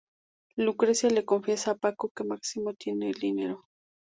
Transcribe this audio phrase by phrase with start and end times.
[0.55, 3.67] Lucrecia le confiesa a Paco que Máximo tiene el dinero.